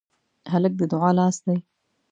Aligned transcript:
هلک 0.51 0.73
د 0.77 0.81
دعا 0.91 1.09
لاس 1.19 1.37
دی. 1.45 1.57